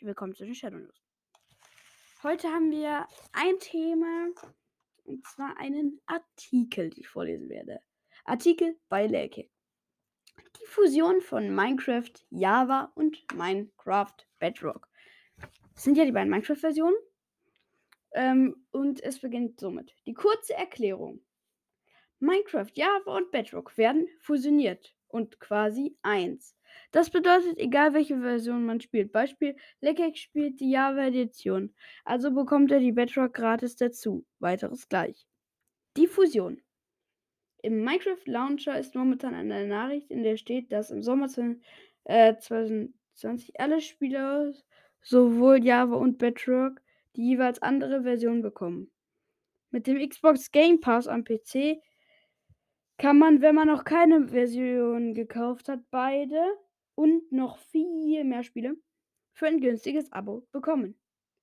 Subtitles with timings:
[0.00, 1.00] Willkommen zu den Shadow News.
[2.24, 4.28] Heute haben wir ein Thema
[5.04, 7.80] und zwar einen Artikel, den ich vorlesen werde.
[8.24, 9.48] Artikel bei Lake.
[10.38, 14.88] Die Fusion von Minecraft, Java und Minecraft Bedrock.
[15.74, 16.96] Das sind ja die beiden Minecraft-Versionen.
[18.14, 19.94] Ähm, und es beginnt somit.
[20.06, 21.24] Die kurze Erklärung.
[22.18, 26.56] Minecraft, Java und Bedrock werden fusioniert und quasi eins.
[26.92, 29.12] Das bedeutet, egal welche Version man spielt.
[29.12, 34.24] Beispiel, Lekek spielt die Java-Edition, also bekommt er die Bedrock gratis dazu.
[34.38, 35.26] Weiteres gleich.
[35.96, 36.62] Die Fusion.
[37.62, 42.94] Im Minecraft Launcher ist momentan eine Nachricht, in der steht, dass im Sommer 2020
[43.54, 44.52] äh, alle Spieler,
[45.02, 46.80] sowohl Java und Bedrock,
[47.16, 48.90] die jeweils andere Version bekommen.
[49.70, 51.80] Mit dem Xbox Game Pass am PC
[52.98, 56.40] kann man, wenn man noch keine Version gekauft hat, beide
[56.96, 58.76] und noch viel mehr Spiele
[59.32, 60.98] für ein günstiges Abo bekommen.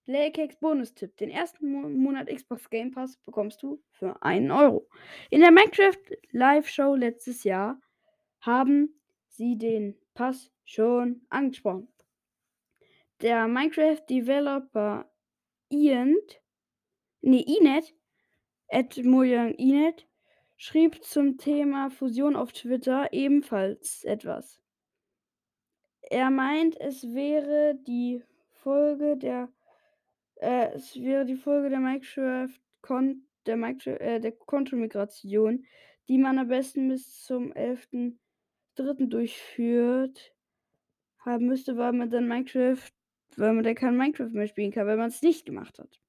[0.05, 1.16] Playcakes Bonustipp.
[1.16, 4.89] Den ersten Monat Xbox Game Pass bekommst du für einen Euro.
[5.30, 7.80] In der Minecraft Live Show letztes Jahr
[8.42, 11.88] haben sie den Pass schon angesprochen.
[13.22, 15.09] Der Minecraft Developer
[15.70, 16.16] Ian,
[17.22, 17.95] nee, Inet,
[18.67, 20.05] at Mojang Inet,
[20.58, 24.62] schrieb zum Thema Fusion auf Twitter ebenfalls etwas.
[26.14, 28.22] Er meint, es wäre die
[28.61, 29.50] Folge der
[30.36, 35.66] äh, es wäre die Folge der Minecraft Kon der Minecraft äh, der Kontomigration,
[36.08, 39.08] die man am besten bis zum 11.3.
[39.08, 40.36] durchführt
[41.17, 42.92] haben müsste, weil man dann Minecraft,
[43.36, 46.00] weil man dann kein Minecraft mehr spielen kann, wenn man es nicht gemacht hat.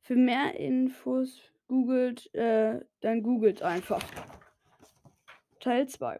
[0.00, 4.02] Für mehr Infos googelt, äh, dann googelt einfach.
[5.60, 6.18] Teil 2.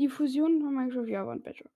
[0.00, 1.70] Die Fusion von Minecraft Java und Bedrock.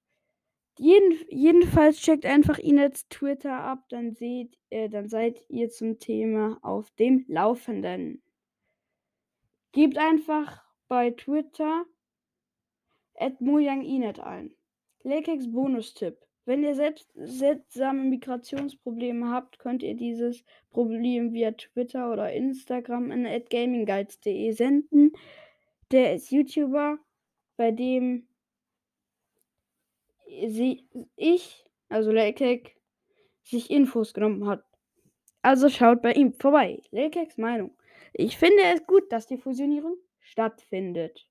[0.78, 6.58] Jeden, jedenfalls checkt einfach Inets Twitter ab, dann seht, äh, dann seid ihr zum Thema
[6.63, 8.23] auf dem Laufenden.
[9.73, 11.84] Gebt einfach bei Twitter
[13.14, 14.55] at Inet ein.
[15.02, 16.17] Lakex Bonustipp.
[16.46, 23.27] Wenn ihr selbst seltsame Migrationsprobleme habt, könnt ihr dieses Problem via Twitter oder Instagram an
[23.51, 25.13] gamingguides.de senden.
[25.90, 26.98] Der ist YouTuber,
[27.56, 28.26] bei dem
[30.46, 32.76] sie, ich, also Lekek,
[33.42, 34.64] sich Infos genommen hat.
[35.42, 36.80] Also schaut bei ihm vorbei.
[36.90, 37.76] Lekeks Meinung.
[38.12, 41.26] Ich finde es gut, dass die Fusionierung stattfindet.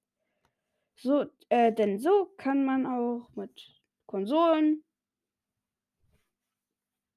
[0.96, 4.84] So, äh, denn so kann man auch mit Konsolen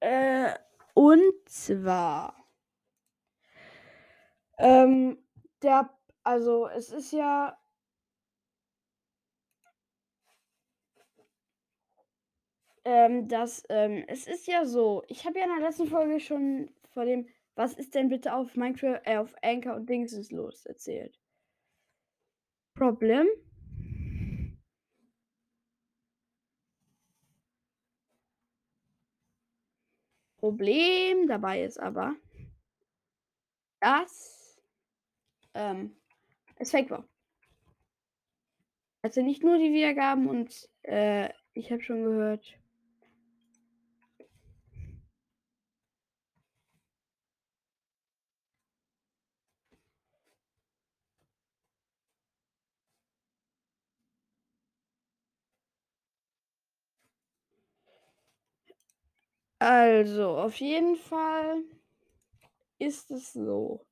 [0.00, 0.54] Äh,
[0.94, 2.47] und zwar.
[4.58, 5.18] Ähm,
[5.62, 5.90] der,
[6.24, 7.56] also es ist ja.
[12.84, 16.70] Ähm, das, ähm, es ist ja so, ich habe ja in der letzten Folge schon
[16.90, 21.18] vor dem, was ist denn bitte auf Minecraft, äh, auf Anchor und Dings los erzählt.
[22.74, 23.26] Problem
[30.38, 32.14] Problem dabei ist aber,
[33.80, 34.37] dass
[35.58, 35.96] ähm,
[36.56, 37.08] es fake war.
[39.02, 42.58] Also nicht nur die Wiedergaben und äh, ich habe schon gehört.
[59.60, 61.62] Also, auf jeden Fall
[62.80, 63.87] ist es so.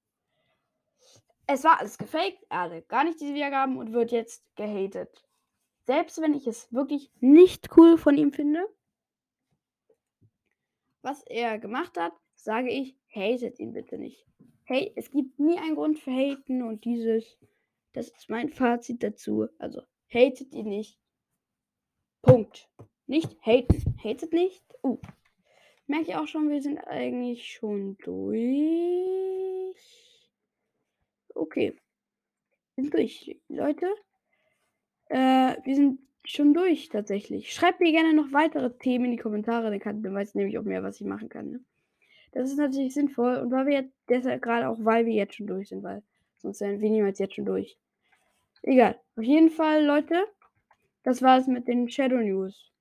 [1.48, 5.24] Es war alles gefaked, er hatte gar nicht diese Wiedergaben und wird jetzt gehatet.
[5.84, 8.66] Selbst wenn ich es wirklich nicht cool von ihm finde,
[11.02, 14.26] was er gemacht hat, sage ich, hatet ihn bitte nicht.
[14.64, 17.38] Hey, es gibt nie einen Grund für haten und dieses,
[17.92, 19.46] das ist mein Fazit dazu.
[19.58, 19.82] Also,
[20.12, 20.98] hatet ihn nicht.
[22.22, 22.68] Punkt.
[23.06, 23.96] Nicht haten.
[24.02, 24.64] Hatet nicht.
[24.82, 24.98] Uh,
[25.86, 29.25] merke ich auch schon, wir sind eigentlich schon durch.
[31.36, 31.76] Okay.
[32.76, 33.86] Sind durch, Leute.
[35.08, 37.52] Äh, wir sind schon durch tatsächlich.
[37.52, 40.58] Schreibt mir gerne noch weitere Themen in die Kommentare, dann, kann, dann weiß ich nämlich
[40.58, 41.50] auch mehr, was ich machen kann.
[41.50, 41.60] Ne?
[42.32, 45.46] Das ist natürlich sinnvoll und weil wir jetzt, deshalb gerade auch, weil wir jetzt schon
[45.46, 46.02] durch sind, weil
[46.38, 47.78] sonst wären wir niemals jetzt schon durch.
[48.62, 48.98] Egal.
[49.16, 50.24] Auf jeden Fall, Leute,
[51.02, 52.72] das war es mit den Shadow News.